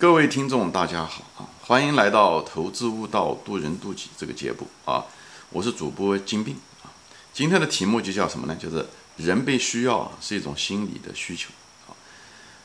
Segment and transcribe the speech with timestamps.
[0.00, 1.44] 各位听众，大家好啊！
[1.60, 5.04] 欢迎来到《投资悟道，渡人渡己》这个节目啊！
[5.50, 6.88] 我是主播金兵啊。
[7.34, 8.56] 今天的题目就叫什么呢？
[8.56, 8.86] 就是
[9.18, 11.50] 人被需要是一种心理的需求
[11.86, 11.92] 啊。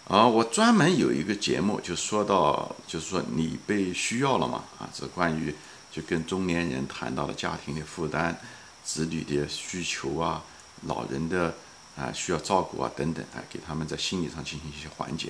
[0.08, 4.88] 啊，我专门有一个节目就说到，就是说你被需要了嘛啊？
[4.94, 5.54] 这关于
[5.92, 8.40] 就跟中年人谈到了家庭的负担、
[8.81, 10.42] 子女的需求啊、
[10.83, 11.54] 老人的
[11.97, 15.29] 啊需要照顾啊等等啊，给他们在心理上进行一些缓解。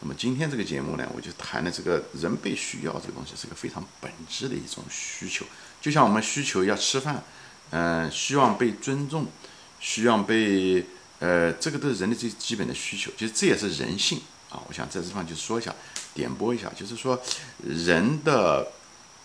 [0.00, 5.46] 那么今天这个节目呢，我就谈的这个人被需要这个东西是个非常本质的一种需求，
[5.80, 7.24] 就像我们需求要吃饭，
[7.70, 9.26] 嗯，希望被尊重，
[9.80, 10.84] 需要被，
[11.18, 14.20] 呃，这个都是人的最基本的需求，其实这也是人性
[14.50, 14.60] 啊。
[14.68, 15.74] 我想在这地方就说一下，
[16.12, 17.18] 点拨一下，就是说
[17.64, 18.70] 人的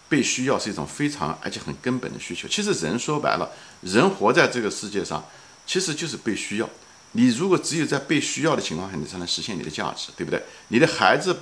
[0.07, 2.47] 被需要是一种非常而且很根本的需求。
[2.47, 5.23] 其实人说白了，人活在这个世界上，
[5.67, 6.69] 其实就是被需要。
[7.13, 10.41] 你如果只有在被需要的情况下，你才能实现你的价值，对不对？
[10.69, 11.35] 你的孩子，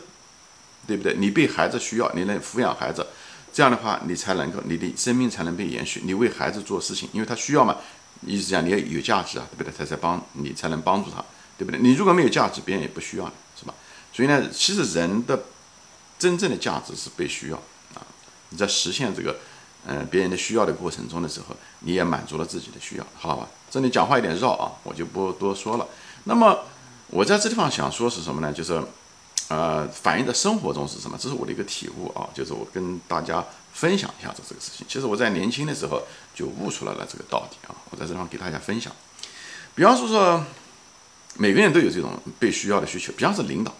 [0.87, 1.15] 对不对？
[1.17, 3.05] 你被孩子需要，你能抚养孩子，
[3.53, 6.01] 这样的话，你才能够，你的生命才能被延续。
[6.03, 7.77] 你为孩子做事情，因为他需要嘛，
[8.25, 9.71] 意思讲你要有价值啊，对不对？
[9.77, 11.23] 他才帮你才能帮助他，
[11.57, 11.79] 对不对？
[11.79, 13.73] 你如果没有价值，别人也不需要你，是吧？
[14.11, 15.43] 所以呢，其实人的
[16.17, 17.57] 真正的价值是被需要
[17.93, 18.01] 啊。
[18.49, 19.35] 你在实现这个。
[19.87, 23.47] 嗯，别人的需要的过程中的时候，你也满足了自己的需要，好吧？
[23.69, 25.87] 这里讲话有点绕啊，我就不多说了。
[26.23, 26.59] 那么
[27.07, 28.51] 我在这地方想说是什么呢？
[28.51, 28.81] 就是，
[29.47, 31.17] 呃，反映在生活中是什么？
[31.19, 34.85] 这是我的一个体悟啊，就是我跟大家分享一下子这个事情。
[34.89, 36.01] 其实我在年轻的时候
[36.35, 38.91] 就悟出来了这个道理啊，我在这地方给大家分享。
[39.75, 40.43] 比方说说，
[41.35, 43.73] 每个人都有这种被需要的需求，比方说领导。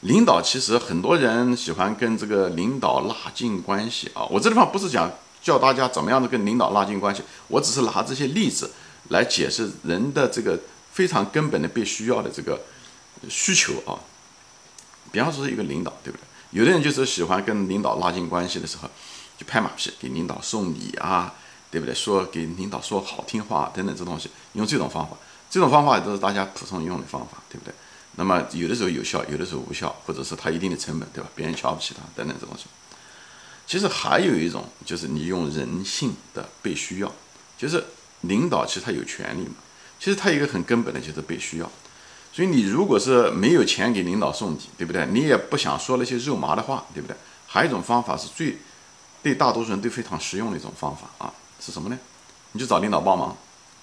[0.00, 5.08] 领导其实很多人喜欢跟这个领导拉近关系啊，我这地方不是讲
[5.42, 8.70] 教大家怎么样的跟领导拉近关系，我只是拿这些例子
[9.08, 10.58] 来解释人的这个
[10.92, 12.60] 非常根本的被需要的这个
[13.28, 13.98] 需求啊。
[15.10, 16.22] 比方说一个领导，对不对？
[16.52, 18.88] 有的人就是喜欢跟领导拉近关系的时候，
[19.36, 21.34] 就拍马屁，给领导送礼啊，
[21.70, 21.94] 对不对？
[21.94, 25.16] 说给领导说好听话等等这东西，用这种方法，
[25.50, 27.74] 这种方法都是大家普通用的方法，对不对？
[28.16, 31.30] 那么有的时候有效，有的时候无效，或者是他一定的成本，对吧？
[31.34, 32.64] 别人瞧不起他等等这东西。
[33.66, 37.12] 其实还有一种，就是你用人性的被需要，
[37.56, 37.82] 就是
[38.22, 39.54] 领导其实他有权利嘛。
[39.98, 41.70] 其实他一个很根本的就是被需要。
[42.32, 45.06] 所以你如果是没有钱给领导送礼，对不对？
[45.06, 47.16] 你也不想说那些肉麻的话，对不对？
[47.46, 48.58] 还有一种方法是最
[49.22, 51.98] 对大多数人都非常实用的一种方法啊，是什么呢？
[52.52, 53.36] 你就找领导帮忙，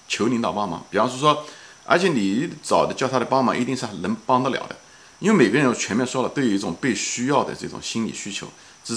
[0.08, 0.84] 求领导帮忙。
[0.90, 1.44] 比方说说。
[1.86, 4.76] 而且你找的叫他的帮忙，一定是能帮得了的，
[5.18, 8.46] 因为每个人全面说了都有一种被需要的这种心理需求，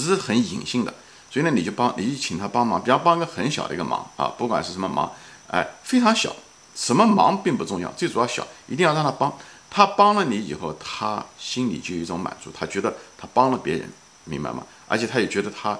[0.00, 0.92] 是很隐性的，
[1.30, 5.12] 所以呢，你就帮，你就请他帮忙，比方帮个很小的一个忙啊，不管是什么忙，
[5.48, 6.34] 哎，非常小，
[6.74, 9.32] 什么忙并不重要，最主要小，一定要让他帮，
[9.70, 13.88] 他帮了你以后，他心里就有一种满足，他觉得他帮了别人，
[14.24, 14.64] 明白吗？
[14.88, 15.78] 而且他也觉得他。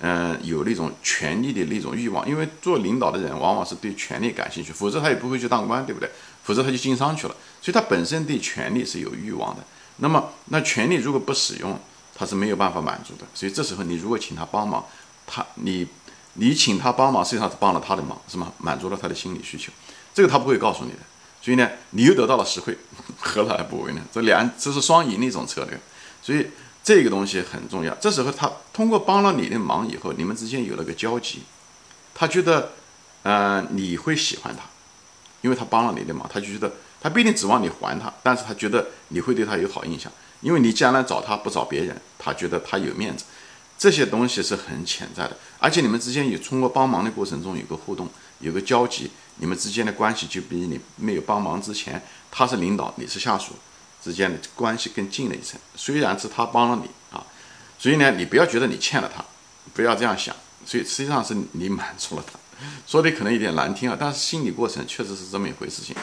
[0.00, 6.10] 嗯，有那种权力的那种欲望，因为做领导的人往往是对权力感兴趣，否则他也不会去当官，对不对？
[6.42, 7.36] 否则他就经商去了。
[7.62, 9.62] 所以他本身对权力是有欲望的。
[9.98, 11.78] 那么，那权力如果不使用，
[12.14, 13.26] 他是没有办法满足的。
[13.34, 14.84] 所以这时候你如果请他帮忙，
[15.26, 15.86] 他你
[16.34, 18.52] 你请他帮忙，实际上是帮了他的忙，是吗？
[18.58, 19.72] 满足了他的心理需求，
[20.12, 20.98] 这个他不会告诉你的。
[21.42, 22.76] 所以呢，你又得到了实惠，
[23.18, 24.00] 何乐而不为呢？
[24.12, 25.80] 这两这是双赢的一种策略。
[26.22, 26.46] 所以。
[26.86, 27.94] 这个东西很重要。
[27.94, 31.42] 这时候他通过帮了你的忙以后，你们之间有了个交集，
[32.12, 32.72] 他觉得，
[33.22, 34.64] 嗯，你会喜欢他，
[35.40, 36.70] 因为他帮了你的忙，他就觉得
[37.00, 40.12] 他不一定指望你还他，但是他觉得你会对他有好印象，
[40.44, 43.24] 因为你将来找他不找别人，他觉得他有面子。
[43.76, 52.00] 这些东西是很潜在的，而且你们之间有通过帮忙的过程中有个互动，有个交集，你们之间的关系就比你没有帮忙之前，
[52.30, 53.54] 他是领导，你是下属。
[54.02, 57.24] 之间的关系更近了一层，虽然是他帮了你啊，
[57.78, 59.24] 所以呢，你不要觉得你欠了他，
[59.72, 62.38] 不要这样想，所以实际上是你满足了他，
[62.86, 65.96] 说的可能有点难听啊，但是心理过程确实是这么一回事情，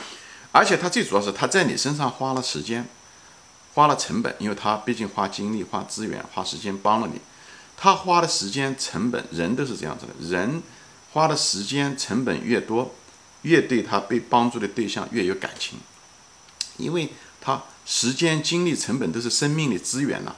[0.51, 2.83] 而且他最主要是他在你身上花了时间，
[3.73, 7.19] 花了成本，因为他毕竟花精力、花资源、花时间帮了你，
[7.75, 10.61] 他花的时间成本，人都是这样子的，人
[11.11, 12.93] 花的时间成本越多，
[13.41, 15.79] 越对他被帮助的对象越有感情，
[16.77, 17.09] 因为
[17.39, 17.61] 他。
[17.83, 20.33] 时间、精力、成本都是生命的资源呐。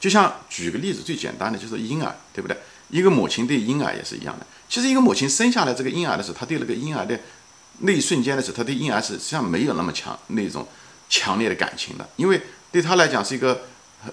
[0.00, 2.56] 就像举个例子，最简单的就是婴儿，对不对？
[2.88, 4.46] 一个母亲对婴儿也是一样的。
[4.66, 7.20] 其实一个母亲生下来这个婴儿的时候，她对那个婴儿的
[7.80, 10.66] 那一瞬间的时候，她对婴儿是实际上没有那么强那种
[11.10, 12.40] 强烈的感情的，因为
[12.76, 13.62] 对他来讲是一个，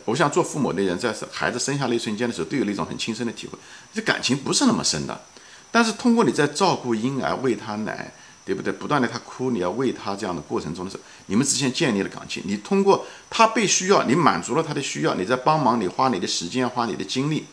[0.05, 3.59] 我想做父母的人在孩子生下那一瞬间的时候，都有那种很亲身的体会，
[3.93, 5.21] 这感情不是那么深的。
[5.69, 8.13] 但是通过你在照顾婴儿、喂他奶。
[8.45, 8.73] 对不对？
[8.73, 12.43] 不断的他哭，你要喂他这样的过程中的时候，你们之间建立了感情。
[12.45, 17.45] 你通过他被需要，你满足了他的需要，你在帮忙，你花你的时间，花你的精力，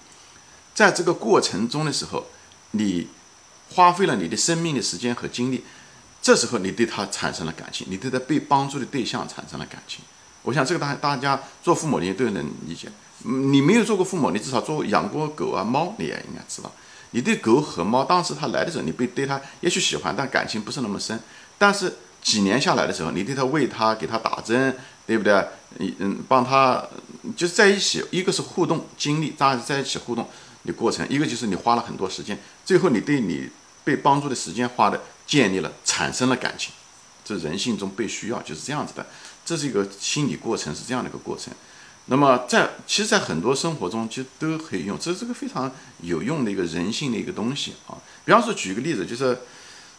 [0.74, 2.26] 在这个过程中的时候，
[2.72, 3.06] 你
[3.68, 5.62] 花费了你的生命的时间和精力，
[6.20, 10.00] 这时候你对他产生了感情，你对他被帮助的对象产生了感情。
[10.42, 12.88] 我想这个大大家做父母的都能理解。
[13.24, 16.72] 你没有做过父母，你至少做养过狗啊猫，你也应该知道。
[17.10, 21.20] 你对狗和猫，当时它来的时候，你被对它也许喜欢，但感情不是那么深。
[21.58, 24.74] 但是几年下来的时候，你对它喂它，给它打针，
[25.06, 25.44] 对不对？
[25.78, 26.82] 你嗯，帮它
[27.36, 30.26] 就是在一起，一个是互动经历，大家在一起互动
[30.64, 33.50] 的过程；一个就是你花了很多时间，最后你对你
[33.84, 36.72] 被帮助的时间花的建立了，产生了感情。
[37.22, 39.06] 这人性中被需要就是这样子的，
[39.50, 41.52] 这是一个心理过程，是这样的一个过程。
[42.06, 45.68] 那么在其实，在很多生活中，其实都可以用，这是个非常
[46.02, 47.98] 有用的一个人性的一个东西啊。
[48.24, 49.36] 比方说，举一个例子，就是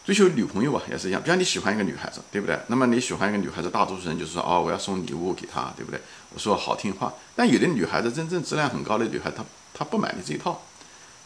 [0.05, 1.21] 追求女朋友啊，也是一样。
[1.21, 2.57] 比方你喜欢一个女孩子，对不对？
[2.67, 5.99] 那么你喜欢一个女孩子，大多数人就是说，哦，我要送礼物给她，对不对？
[6.33, 7.13] 我说好听话。
[7.35, 9.43] 但有的女孩子真正质量很高的女孩，她
[9.73, 10.61] 她不买你这一套，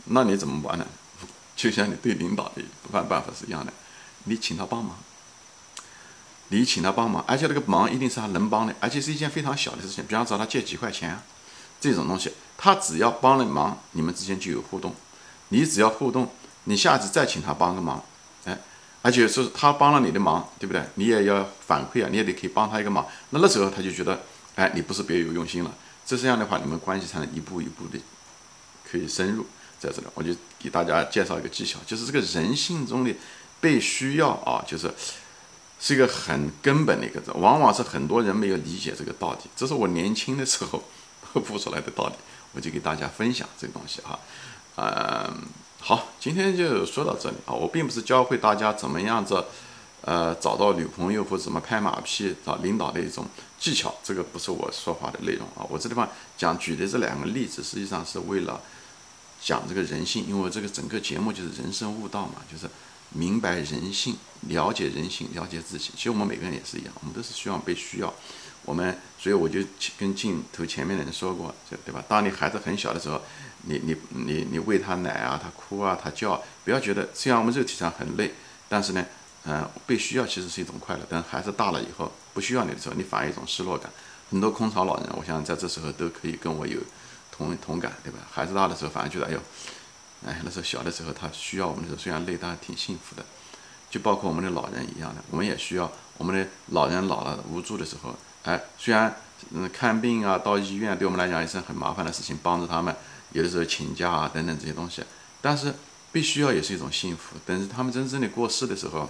[0.05, 0.87] 那你怎么办呢？
[1.55, 3.71] 就像你对领导的办办法是一样的，
[4.23, 4.97] 你请她帮忙。
[6.49, 11.19] 你请他帮忙，而且那个忙一定是他能帮的，而且是一件非常小的事情，比方找他借几块钱，
[11.81, 14.93] 这种东西，他只要帮了忙，你们之间就有互动。
[15.49, 16.31] 你只要互动，
[16.65, 18.03] 你下次再请他帮个忙，
[18.45, 18.57] 哎，
[19.01, 20.83] 而且是他帮了你的忙，对不对？
[20.95, 23.05] 你也要反馈啊，你也得可以帮他一个忙。
[23.31, 24.21] 那那时候他就觉得，
[24.55, 25.73] 哎，你不是别有用心了。
[26.05, 27.99] 这这样的话，你们关系才能一步一步的
[28.89, 29.45] 可以深入。
[29.79, 33.13] 在这里，我就给大家介绍一个技巧，就是这个人性中的
[33.59, 34.93] 被需要啊，就是。
[35.85, 39.39] 是一个很根本的一个字，往往是很多人没有理解这个道理。
[39.55, 40.83] 这是我年轻的时候
[41.37, 42.15] 悟出来的道理，
[42.53, 44.19] 我就给大家分享这个东西哈。
[44.77, 45.43] 嗯，
[45.79, 47.53] 好，今天就说到这里啊。
[47.53, 49.45] 我并不是教会大家怎么样子，
[50.01, 53.27] 呃，找到女朋友或者怎么拍马屁找领导的一种
[53.59, 55.61] 技巧，这个不是我说话的内容啊。
[55.69, 58.59] 我这地方讲举的这两个例子，实际上是为了
[59.39, 62.67] 讲这个人性，因为这个整个节目就是人生悟道嘛，就是。
[63.15, 65.91] 明白人性，了解人性，了解自己。
[65.95, 68.13] 其实我们每个人也是一样，我们都是希望被需要。
[68.63, 69.61] 我们，所以我就
[69.97, 71.53] 跟镜头前面的人说过，
[71.85, 72.03] 对吧？
[72.09, 73.21] 当你孩子很小的时候，
[73.61, 78.33] 你你你你喂他奶啊，他哭啊，他叫，不要觉得虽然我们肉体上很累，
[78.67, 79.05] 但是呢，
[79.45, 81.05] 嗯，被需要其实是一种快乐。
[81.05, 83.89] 等孩子大了以后，不需要你的时候，你反而一种失落感。
[84.29, 86.79] 很多空巢老人，我想在这时候都可以跟我有
[87.31, 88.19] 同同感，对吧？
[88.29, 89.39] 孩子大的时候，反而觉得哎呦。
[90.25, 93.23] 哎，那时候小的时候，他需要我们的时候，虽然累，但是挺幸福的。
[93.87, 98.13] 就包括我们的老人一样的，我们也需要我们的老人老了无助的时候，
[98.43, 99.15] 哎，虽然
[99.51, 102.93] 嗯看病啊，到医院对我们来讲也是很麻烦的事情，帮助他们
[103.31, 105.01] 有的时候请假啊等等这些东西，
[105.41, 105.73] 但是
[106.11, 107.37] 被需要也是一种幸福。
[107.45, 109.09] 等他们真正的过世的时候，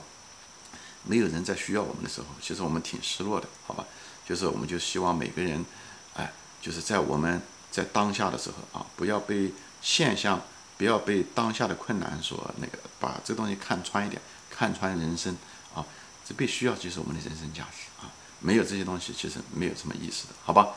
[1.03, 3.85] 没有人在需要我们的时候，其实我们挺失落的，好吧？
[4.27, 5.65] 就是我们就希望每个人，
[6.13, 6.31] 哎，
[6.62, 7.41] 就是在我们
[7.71, 9.51] 在当下的时候啊，不要被
[9.81, 10.39] 现象。
[10.77, 15.36] 不要被当下的困难所那个，把这东西看穿一点，看穿人生
[15.74, 15.86] 啊，
[16.27, 20.69] 这必须要就是我们的人生价值啊，没有这些东西其实没有什么意思的，好吧？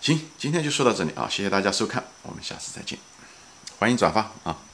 [0.00, 2.98] 行，今天就说到这里啊，谢谢大家收看，我们下次再见，
[3.78, 4.71] 欢迎转发啊。